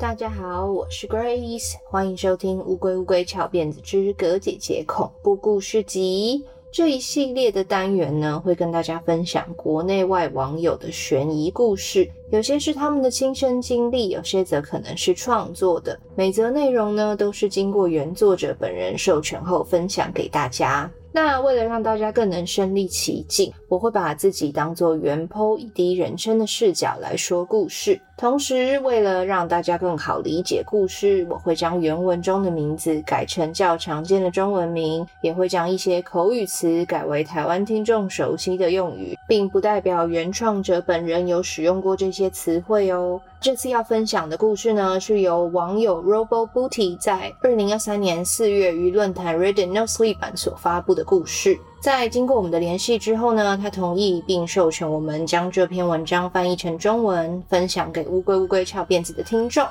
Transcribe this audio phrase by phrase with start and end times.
[0.00, 6.42] 大家好，我是 Grace，欢迎收听《乌龟乌龟翘辫子之格姐姐恐怖故事集》
[6.72, 16.00] 这一系列的单元呢，会跟大家分享国内外网友的悬疑故事，有些是他们的亲身经历，有些则可能是创作的。
[16.16, 20.90] 每则内容呢，都是经过原作者本人授权后分享给大家。
[21.12, 28.00] 那为了让大家更能身临其境，我会把自己当做原 PO，以第一人称的视角来说故事。
[28.16, 43.20] 同时，为了让大家更好理解故事，我会将原文中的名字改成较常见的中文名，也会将一些口语词改为台湾听众熟悉的用语，并不代表原创者本人有使用过这些词汇哦。
[43.42, 51.58] 这次要分享的故事呢，是由网友 Robo Booty 在二零二三年四月于论坛 Reddit No Sleep 版所发布的故事。
[51.80, 59.66] 在经过我们的联系之后呢，他同意并授权我们将这篇文章翻译成中文，分享给乌龟乌龟翘辫子的听众。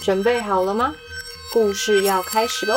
[0.00, 0.94] 准备好了吗？
[1.52, 2.76] 故事要开始喽！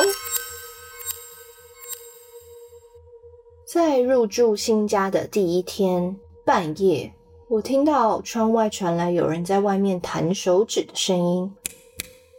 [3.64, 7.12] 在入住新家的第一天半夜，
[7.50, 11.52] 我听到窗外传来有人在外面弹手指的声音，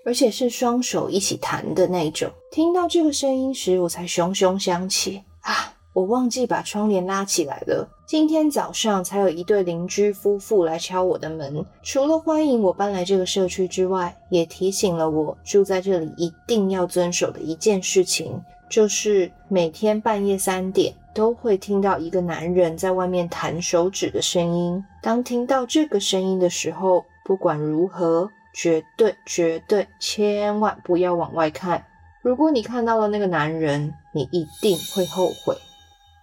[0.06, 2.32] 而且是双手一起弹的那种。
[2.50, 5.74] 听到这个声音时，我才熊熊想起啊。
[5.92, 7.86] 我忘记把窗帘拉起来了。
[8.08, 24.84] 今天早上才有一对邻居夫妇来敲我的门，除了欢迎我搬来这个社区之外，也提醒了我住在这里一定要遵守的一件事情，就是每天半夜三点都会听到一个男人在外面弹手指的声音。
[25.02, 31.84] 当听到这个声音的时候，不管如何，绝对绝对千万不要往外看。
[32.22, 35.58] 如果你看到了那个男人，你一定会后悔。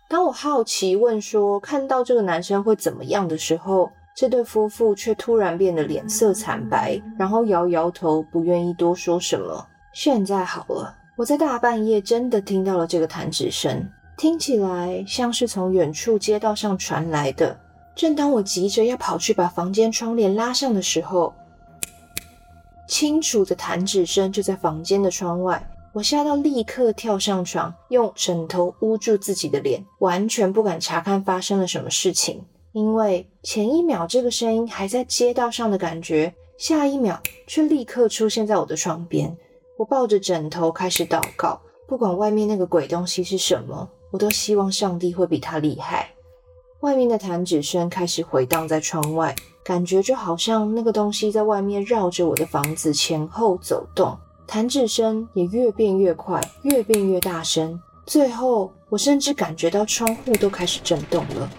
[0.09, 9.67] 当我好奇问说，看到这个男生会怎么样的时候，这对夫妇却突然变得脸色惨白，然后摇摇头，不愿意多说什么。
[9.93, 13.87] 现在好了，我在大半夜真的听到了这个弹指声，
[14.19, 17.57] 听起来像是从远处街道上传来的。
[17.95, 21.33] 正当我急着要跑去把房间窗帘拉上的时候，
[22.89, 25.65] 清楚的弹指声就在房间的窗外。
[25.93, 32.45] 我吓到，立刻跳上床，用枕头捂住自己的脸，完全不敢查看发生了什么事情。
[32.73, 39.37] 因为前一秒这个声音还在街道上的感觉，下一秒却立刻出现在我的床边。
[39.77, 46.11] 我抱着枕头开始祷告，不管外面那个鬼东西是什么，我都希望上帝会比他厉害。
[46.81, 54.17] 外面的弹指声开始回荡在窗外，感觉就好像那个东西在外面绕着我的房子前后走动。
[54.47, 61.51] 弹指声也越变越快，越变越大声，最后我甚至感觉到窗户都开始震动了。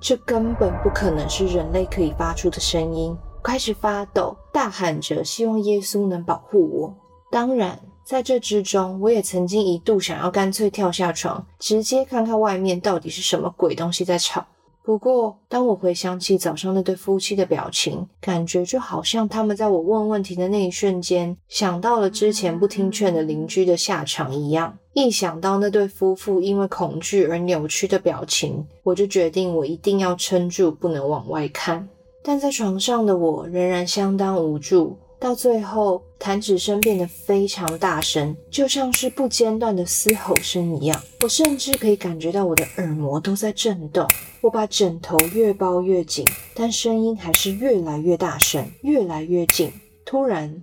[0.00, 3.14] 这根本不可能是人类可以发出的声音。
[3.36, 6.94] 我开始发抖，大喊着希望耶稣能保护我。
[7.30, 14.46] 当然，在这之中，我也曾经一度想要干脆跳下床，直接看看外面到底是什么鬼东西在吵。
[14.84, 24.78] 不过，当我回想起早上那对夫妻的表情，感觉就好像他们在我问问题的那一瞬间，想到了之前不听劝的邻居的下场一样。
[24.92, 31.88] 一想到那对夫妇因为恐惧而扭曲的表情，我就决定我一定要撑住，不能往外看。
[32.22, 34.96] 但在床上的我仍然相当无助。
[35.18, 41.02] 到最后，弹指声变得非常大声，就像是不间断的嘶吼声一样。
[41.22, 44.06] 我甚至可以感觉到我的耳膜都在震动。
[44.42, 49.72] 我把枕头越包越紧，但声音还是越来越大声，越来越近。
[50.04, 50.62] 突然，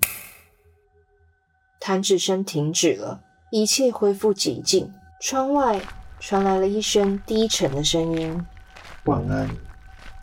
[1.79, 3.21] 弹指声停止了，
[3.51, 4.89] 一切恢复寂静。
[5.19, 5.81] 窗外
[6.19, 8.45] 传来了一声低沉的声音
[9.05, 9.49] ：“晚安。”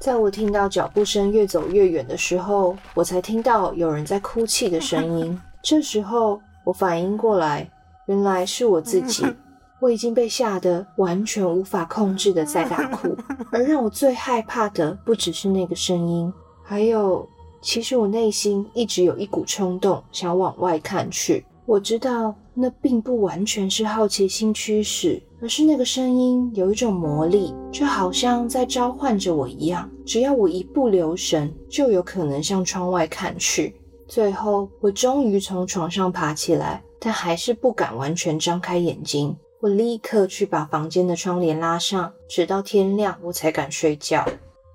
[0.00, 5.38] 在我听到脚步声越走越远的时候，我才听到有人在哭泣的声音。
[5.62, 7.70] 这时候，我反应过来，
[8.06, 9.26] 原来是我自己。
[9.78, 13.14] 我已经被吓得完全无法控制的在大哭。
[13.52, 16.32] 而让我最害怕的，不只是那个声音，
[16.62, 17.28] 还有，
[17.60, 21.44] 其实我内心一直有一股冲动，想往外看去。
[21.66, 25.22] 我知道，那并不完全是好奇心驱使。
[25.42, 29.90] 而是那个声音有一种魔力，就好像在召唤着我一样。
[30.04, 33.74] 只要我一不留神，就有可能向窗外看去。
[34.06, 39.34] 最后，我终于从床上爬起来，但还是不敢完全张开眼睛。
[39.60, 44.26] 我立刻去把房间的窗帘拉上，直到天亮我才敢睡觉。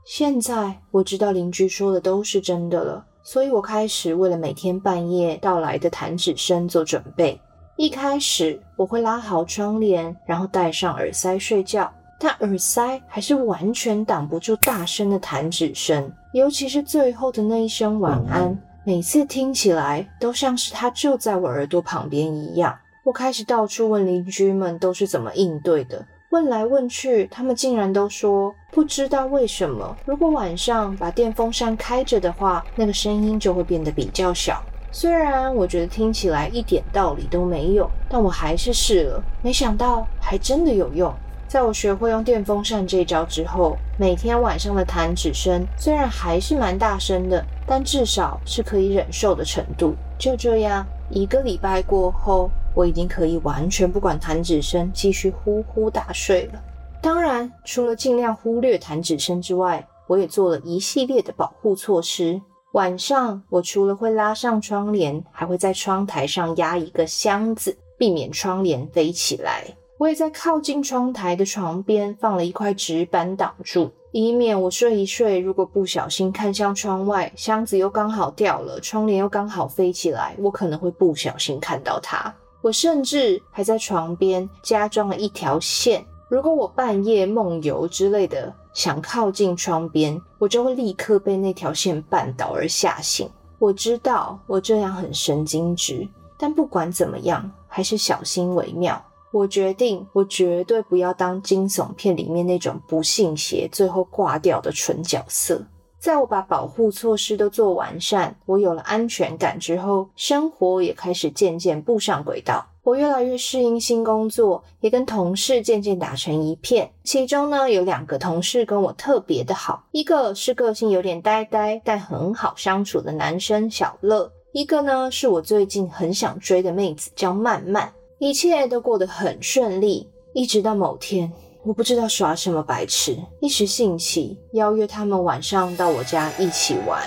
[0.05, 7.39] 现在我知道邻居说的都是真的了，所以我开始为了每天半夜到来的弹指声做准备。
[7.77, 22.73] 一开始我会拉好窗帘，然后戴上耳塞睡觉，但耳塞还是完全挡不住大声的弹指声，尤其是最后的那一声晚安，每次听起来都像是他就在我耳朵旁边一样。
[23.03, 29.93] 我开始到处问邻居们都是怎么应对的，问来问去，他们竟然都说不知道为什么。
[30.05, 34.63] 如果晚上把电风扇开着的话，那个声音就会变得比较小。
[34.97, 41.13] 虽然我觉得听起来一点道理都没有，但我还是试了，没想到还真的有用。
[41.49, 49.93] 在我学会用电风扇这招之后，每天晚上的弹指声虽然还是蛮大声的，但至少是可以忍受的程度。
[50.17, 56.63] 就这样，一个礼拜过后，我已经可以完全不管弹指声，继续呼呼大睡了。
[57.01, 62.41] 当然，除了尽量忽略弹指声之外，我也做了一系列的保护措施。
[62.75, 69.63] 晚上，我除了会拉上窗帘，还会在窗台上压一个箱子，避免窗帘飞起来。
[69.97, 82.35] 我也在靠近窗台的床边放了一块纸板挡住，以免我睡一睡，如果不小心看向窗外，箱子又刚好掉了，窗帘又刚好飞起来，我可能会不小心看到它。
[82.61, 88.53] 我甚至还在床边加装了一条线，如果我半夜梦游之类的。
[88.75, 93.27] 想靠近窗边，我就会立刻被那条线绊倒而吓醒。
[93.57, 96.05] 我知道我这样很神经质，
[96.37, 99.03] 但不管怎么样，还是小心为妙。
[99.31, 105.65] 我决定，我绝对不要当惊悚片里面那种不信邪、最后挂掉的蠢角色。
[105.97, 112.67] 在我把保护措施都做完善，我有了安全感之后，生活也开始渐渐步上轨道。
[112.85, 116.87] 我越来越适应新工作，也跟同事渐渐打成一片。
[117.03, 127.91] 其中呢，有两个同事跟我特别的好，一个是个性有点呆呆但很好相处的男生小乐，一个呢是我最近很想追的妹子叫曼曼。
[128.19, 131.33] 一切都过得很顺利，一直到某天，
[131.63, 137.01] 我不知道耍什么白痴，一时兴起邀约他们晚上到我家一起玩。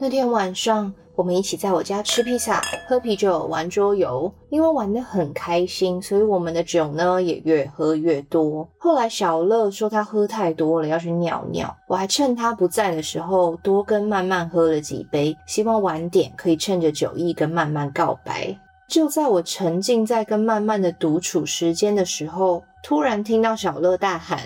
[0.00, 4.32] 那天晚上，我们一起在我家吃披萨、喝啤酒、玩桌游。
[4.50, 8.66] 因为玩得很开心，所以我们的酒呢也越喝越多。
[8.78, 11.76] 后来小乐说他喝太多了，要去尿尿。
[11.88, 18.56] 我还趁他不在的时候多跟曼曼喝了几杯，希望晚点可以趁着酒意跟曼曼告白。
[18.88, 24.38] 就在我沉浸在跟曼曼的独处时间的时候，突然听到小乐大喊：“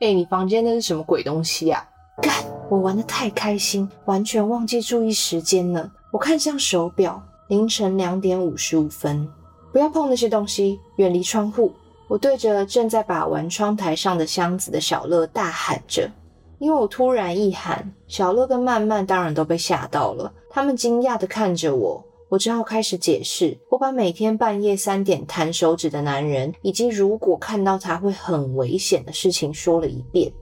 [0.00, 1.82] 哎，你房间那是什么鬼东西啊？”
[2.20, 2.34] 干！
[2.68, 5.90] 我玩得太开心，完全忘记注意时间了。
[6.10, 9.28] 我看向手表，凌晨两点五十五分。
[9.70, 11.72] 不要碰那些东西，远离窗户。
[12.08, 16.10] 我对着正在把玩窗台上的箱子的小乐大喊着。
[16.58, 22.02] 因为我突然一喊，小乐跟曼曼当然都被吓到了，他们惊讶地看着我。
[22.30, 30.32] 我只好开始解释，我把每天半夜三点弹手指的男人，以及如果看到他会很危险的事情说了一遍。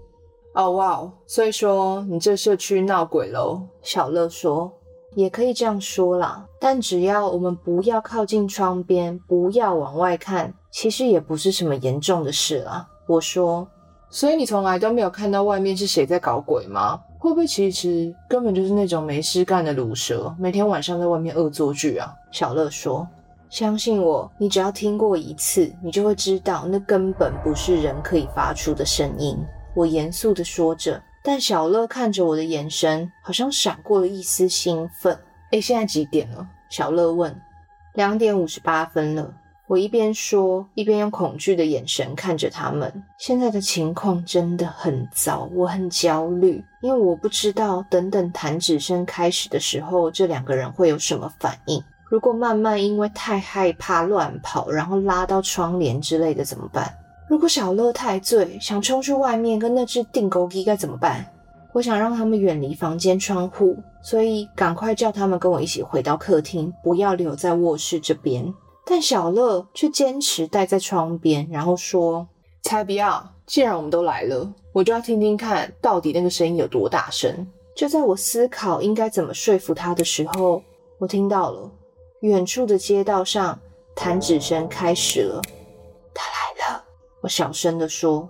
[0.54, 3.62] 哦哇，所以说你这社区闹鬼喽？
[3.82, 4.72] 小乐说，
[5.16, 6.46] 也可以这样说啦。
[6.60, 12.86] 但只要我们不要靠近窗边，不要往外看，其实也不是什么严重的事啦。
[13.08, 13.66] 我说，
[14.10, 17.00] 所以你从来都没有看到外面是谁在搞鬼吗？
[17.18, 22.14] 会不会其实根本就是那种没事干的卤蛇，每天晚上在外面恶作剧啊？
[22.30, 23.08] 小乐说，
[23.48, 29.36] 相信我，你只要听过一次，你就会知道那根本不是人可以发出的声音。
[29.74, 35.18] 我严肃地说着，但小乐看着我的眼神好像闪过了一丝兴奋。
[35.50, 36.46] 诶，现在几点了？
[36.68, 37.36] 小乐问。
[37.94, 39.34] 两点五十八分了。
[39.66, 43.02] 我一边说，一边用恐惧的眼神看着他们。
[43.18, 51.82] 现在的情况真的很糟，我很焦虑，因为我不知道等等弹指声开始的时候，这两个人会有什么反应。
[52.08, 56.94] 如果慢慢因为太害怕乱跑，然后拉到窗帘之类的怎么办？
[57.28, 61.26] 如果小乐太醉，想冲去外面跟那只钉孤枝该怎么办？
[61.72, 68.54] 我想让他们远离房间窗户，所以赶快叫他们跟我一起回到客厅，不要留在卧室这边。
[68.86, 72.26] 但小乐却坚持待在窗边，然后说
[72.62, 73.28] ：“才不要！
[73.44, 80.62] 既然我们都来了，我就要听听看到底那个声音有多大声。”就在我思考应该怎么说服他的时候，
[80.98, 81.70] 我听到了
[82.20, 83.58] 远处的街道上
[83.94, 85.42] 弹指声开始了。
[87.26, 88.28] 我小声地说：“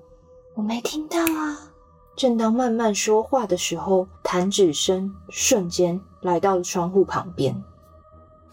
[0.57, 1.71] 我没听到啊。”
[2.17, 7.63] 正当慢慢说话的时候，弹指声瞬间来到了窗户旁边。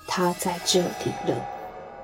[0.05, 1.41] 他在这里了。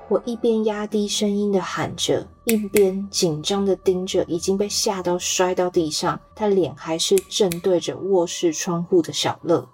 [0.08, 9.68] 我一边压低声音的喊着，一边紧张的盯着已经被吓到摔到地上，他脸还是正对着卧室窗户的小乐。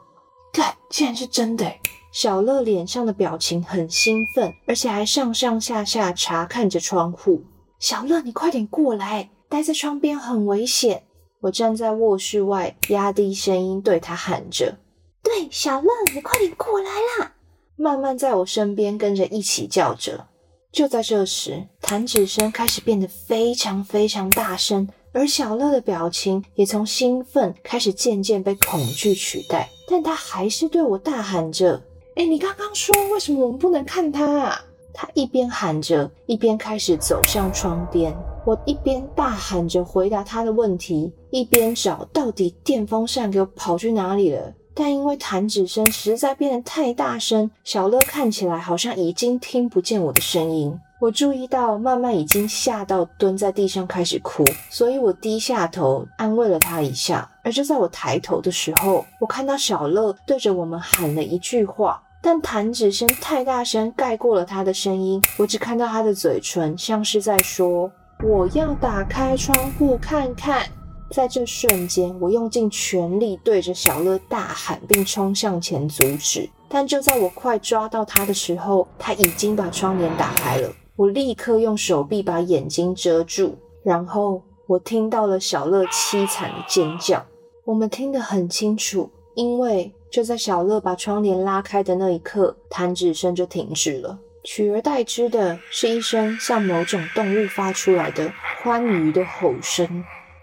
[0.53, 1.73] 干，竟然是真的！
[2.11, 7.45] 小乐脸上的表情很兴奋，而且还上上下下查看着窗户。
[7.79, 9.29] 小乐，你快点过来！
[9.49, 11.05] 待在窗边很危险。
[11.41, 14.79] 我站在卧室外，压低声音对他喊着。
[15.23, 17.33] 对，小乐，你快点过来啦！”
[17.77, 20.27] 慢慢在我身边跟着一起叫着。
[20.73, 29.69] 就在这时，弹指声开始变得非常非常大声，而小乐的表情也从兴奋开始渐渐被恐惧取代。
[29.87, 31.81] 但他还是对我大喊着
[32.17, 34.65] ：“哎，你刚刚说为什么我们不能看他啊？”
[34.99, 38.17] 他一边喊着，一边开始走向窗边。
[38.47, 44.55] 我一边大喊着回答他的问题，一边找到底电风扇给我跑去哪里了。
[44.73, 50.75] 但因为弹指声实在变得太大声，小乐看起来好像已经听不见我的声音。
[50.99, 57.31] 我注意到曼曼已经吓到蹲在地上开始哭，所以我低下头安慰了她一下。
[57.45, 67.91] 而就在我抬头的时候，我看到小乐对着我们喊了一句话，但弹指声太大声盖过了他的声音，我只看到他的嘴唇像是在说
[68.25, 70.67] ：“我要打开窗户看看。”
[71.13, 76.51] 在这瞬间，我用尽全力对着小乐大喊，并冲向前阻止。
[76.69, 80.69] 但就在我快抓到他的时候，他已经把窗帘打开了。
[80.97, 83.55] 我立刻用手臂把眼睛遮住，
[83.85, 87.25] 然后我听到了小乐凄惨的尖叫。
[87.65, 98.33] 我们听得很清楚，因为就在小乐把窗帘拉开的那一刻，弹指声就停止了，取而代之的是一声像某种动物发出来的
[98.63, 100.03] 欢愉的吼声。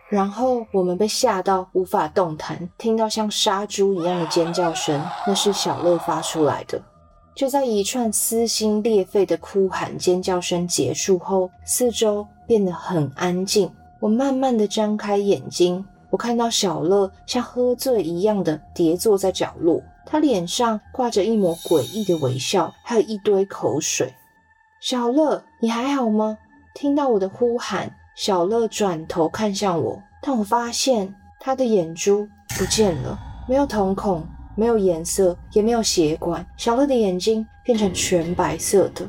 [0.10, 6.80] 然后我们被吓到无法动弹，听到像杀猪一样的尖叫声，那是小乐发出来的。
[7.36, 13.72] 就在一串撕心裂肺的哭喊尖叫声结束后，四周变得很安静。
[14.00, 24.14] 我慢慢的张开眼睛，我看到小乐像喝醉一样的跌坐在角落，他脸上挂着一抹诡异的微笑，还有一堆口水。
[24.80, 26.38] 小乐，你还好吗？
[26.76, 27.92] 听到我的呼喊。
[28.16, 32.28] 小乐转头看向我，但我发现他的眼珠
[32.60, 33.18] 不见了，
[33.50, 34.24] 没有瞳孔，
[34.56, 36.46] 没有颜色，也没有血管。
[36.58, 39.04] 小乐的眼睛变成全白色的。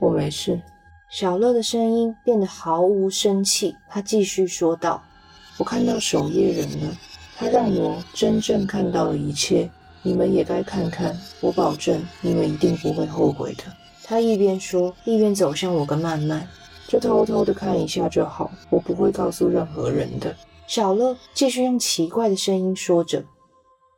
[0.00, 0.60] 我没事。
[1.08, 5.00] 小乐的声音变得毫无生气，他继续说道
[5.60, 6.96] ：“我看到守夜人了，
[7.36, 9.70] 他让我真正看到了一切。
[10.02, 13.64] 你们也该看看，我保证你们一定不会后悔的。”
[14.02, 16.48] 他一边说，一边走向我跟曼曼。
[16.88, 20.34] 就偷偷的看一下就好，我不会告诉任何人的。
[20.66, 23.22] 小乐继续用奇怪的声音说着。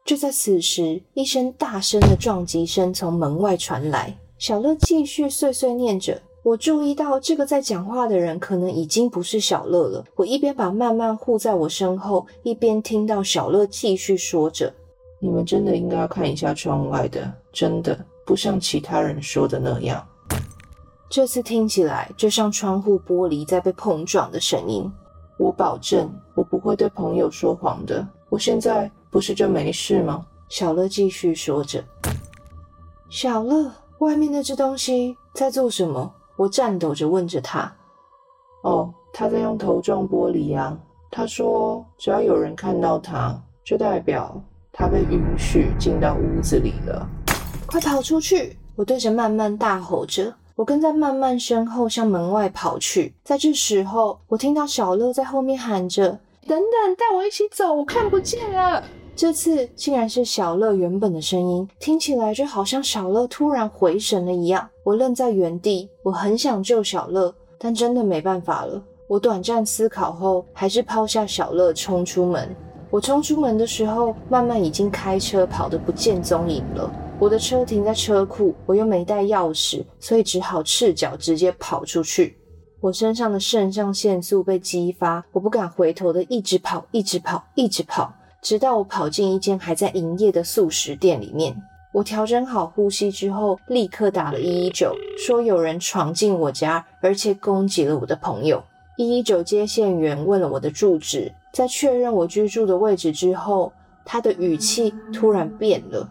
[0.04, 4.19] 就在此时，一声大声的撞击声从门外传来。
[4.37, 6.21] 小乐继续碎碎念着。
[6.44, 10.04] 我注意到这个在讲话的人可能已经不是小乐了。
[10.16, 14.72] 我一边把曼曼护在我身后，一边听到小乐继续说着
[15.22, 17.96] ：“你们真的应该要看一下窗外的，真的
[18.26, 20.04] 不像其他人说的那样。”
[21.08, 24.90] 这次听起来就像窗户玻璃在被碰撞的声音。
[25.38, 28.04] 我保证，我不会对朋友说谎的。
[28.28, 30.26] 我现在不是就没事吗？
[30.49, 31.84] 小乐继续说着。
[33.08, 36.12] 小乐，外面那只东西在做什么？
[36.42, 37.72] 我颤抖着问着他。
[38.62, 40.76] 哦，他在用头撞玻璃啊。
[41.08, 44.34] 他说，只要有人看到他，就代表
[44.72, 47.08] 他被允许进到屋子里了。
[47.64, 48.56] 快跑出去！
[48.75, 50.34] 我对着曼曼大吼着。
[50.56, 56.18] 我跟在曼曼身后向门外跑去，在这时候，我听到小乐在后面喊着
[56.49, 58.82] ：“等等，带我一起走，我看不见了。”
[59.14, 64.69] 这次竟然是小乐原本的声音，听起来就好像小乐突然回神了一样。
[64.85, 68.83] 我愣在原地，我很想救小乐，但真的没办法了。
[69.07, 72.49] 我短暂思考后，还是抛下小乐冲出门。
[72.90, 76.90] 我冲出门的时候，曼曼已经开车跑得不见踪影了。
[77.19, 82.37] 我的车停在车库，我又没带钥匙，所以只好赤脚直接跑出去。
[82.81, 91.56] 我身上的肾上腺素被激发，我不敢回头的一直跑，一直跑，一直跑，直到我跑进一间还在营业的素食店里面。
[91.92, 98.62] 我调整好呼吸之后，立刻打了一一九，说有人闯进我家，而且攻击了我的朋友。
[98.96, 103.72] 一一九接线员问了我的住址，在确认我居住的位置之后，
[104.04, 106.11] 他的语气突然变了。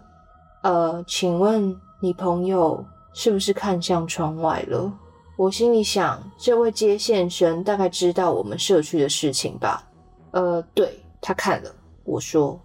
[0.64, 4.94] 呃，请问你朋友是不是看向窗外了？
[5.36, 9.84] 我心里想，这位接线生大概知道我们社区的事情吧？
[10.30, 11.72] 呃，对，他看了。
[12.04, 12.60] 我说，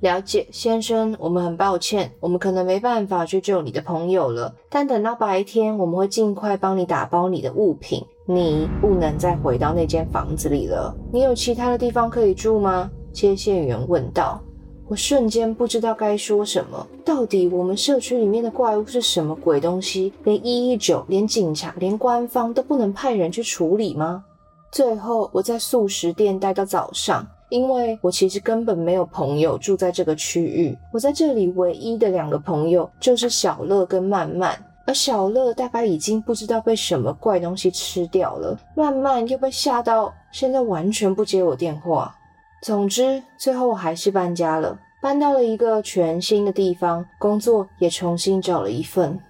[0.00, 4.54] 了解，先生，我们很抱歉，我们可能没办法去救你的朋友了。
[4.68, 8.04] 但等到白天，我们会尽快帮你打包你的物品。
[8.24, 10.94] 你不能再回到那间房子里了。
[11.12, 12.90] 你有其他的地方可以住吗？
[13.12, 14.40] 接线员问道。
[14.88, 16.86] 我瞬间不知道该说什么。
[17.04, 20.12] 到底我们社区里面的怪物是什么鬼东西？
[20.24, 24.24] 连一一九、连警察、连官方都不能派人去处理吗？
[24.70, 42.16] 最后，我在速食店待到早上，因为我其实根本没有朋友住在这个区域，我在这里唯一的两个朋友就是小乐跟曼曼，而小乐大概已经不知道被什么怪东西吃掉了，曼曼又被吓到，现在完全不接我电话。
[42.62, 49.20] 总之，最后我还是搬家了，搬到了一个全新的地方，工作也重新找了一份。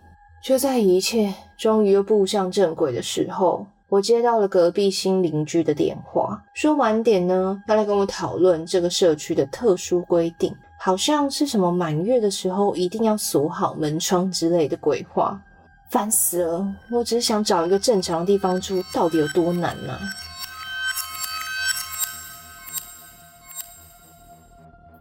[0.45, 15.39] 就在一切终于又步向正轨的时候，我接到了隔壁新邻居的电话，说晚点呢，要来跟我讨论这个社区的特殊规定，好像是什么满月的时候一定要锁好门窗之类的鬼话，
[15.91, 16.67] 烦死了！
[16.91, 19.93] 我只是想找一个正常的地方住，到底有多难呢？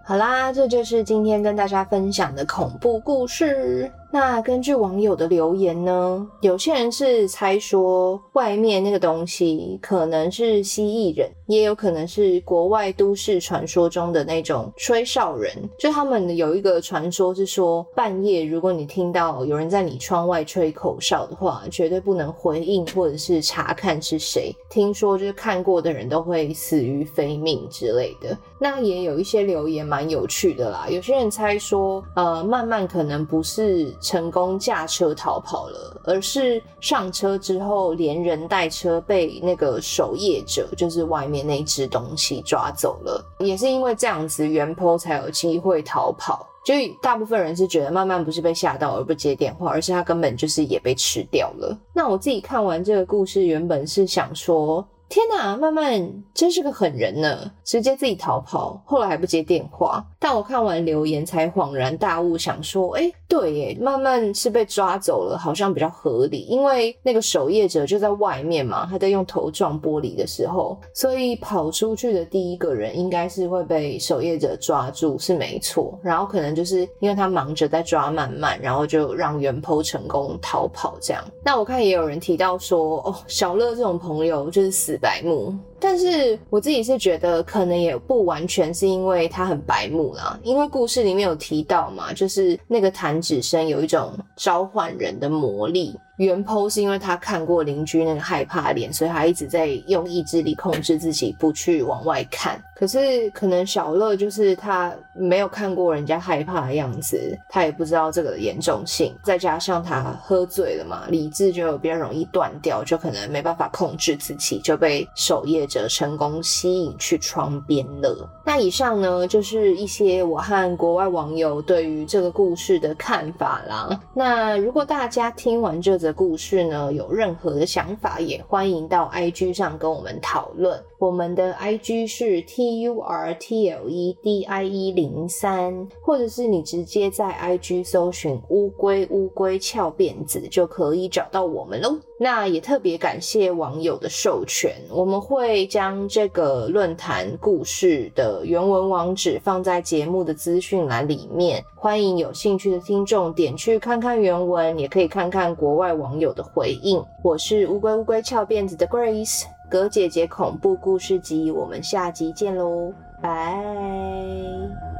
[0.04, 3.90] 好啦，这就是今天跟大家分享的恐怖故事。
[4.14, 15.54] 那根据网友的留言呢，有些人是猜说外面那个东西可能是蜥蜴人，也有可能是国外都市传说中的那种吹哨人。
[15.80, 24.54] 就他们有一个传说是说，半夜如果你听到有人在你窗外吹口哨的话，绝对不能回应或者是查看是谁。
[24.70, 28.38] 听说就是看过的人都会死于非命之类的。
[28.60, 33.90] 那也有一些留言蛮有趣的啦，有些人猜说，呃，曼曼可能不是。
[34.02, 43.24] 成功驾车逃跑了，而是上车之后连人带车被那个守夜者，就是外面那只东西抓走了。
[43.40, 46.48] 也是因为这样子，原坡才有机会逃跑。
[46.64, 51.78] 就大部分人是觉得曼曼不是被吓到而不接电话，而是他根本就是也被吃掉了。
[51.94, 54.86] 那我自己看完这个故事，原本是想说。
[55.12, 60.02] 天哪，曼曼真是个狠人呢，直接自己逃跑，后来还不接电话。
[60.18, 76.00] 但我看完留言才恍然大悟，想说，诶，对耶，曼曼是被抓走了，好像比较合理，因为那个守夜者就在外面嘛，他在用头撞玻璃的时候，所以跑出去的第一个人应该是会被守夜者抓住，是没错。
[76.02, 81.22] 然后可能就是因为他忙着在抓曼曼，然后就让原 PO 成功逃跑这样。
[81.44, 85.71] 那我看也有人提到说，哦，小乐这种朋友就是死白目。
[85.82, 96.00] 但是我自己是觉得，可能也不完全是因为他很白目啦，因为故事里面有提到嘛，就是那个弹指声有一种召唤人的魔力。
[96.18, 102.62] 原 PO 是因为他看过邻居那个害怕脸，所以他一直在用意志力控制自己不去往外看。
[102.76, 109.16] 可是可能小乐就是他没有看过人家害怕的样子，他也不知道这个严重性。
[109.24, 118.30] 再加上他喝醉了嘛，理智就比较容易断掉，就可能没办法控制自己，就被守夜者成功吸引去窗边了。
[118.46, 124.00] 那以上呢，就是一些我和国外网友对于这个故事的看法啦。
[124.14, 130.78] 那如果大家听完这则，故事呢，有任何的想法也欢迎到 IG 上跟我们讨论。
[131.00, 141.96] 我们的 IG 是 T U R T L E D I E 零三，或者是你直接在 IG 搜寻乌龟乌龟翘辫子就可以找到我们喽。
[142.24, 157.04] 那也特别感谢网友的授权，我们会将这个论坛故事的原文网址放在节目的资讯栏里面，欢迎有兴趣的听众点去看看原文，也可以看看国外网友的回应。
[157.24, 164.91] 我是乌龟乌龟翘辫子的 Grace，葛姐姐恐怖故事集，我们下集见喽，拜。